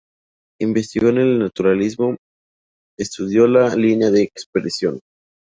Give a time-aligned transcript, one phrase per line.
[0.61, 2.15] Investigó en el naturalismo,
[2.97, 4.99] estudió la línea como expresión.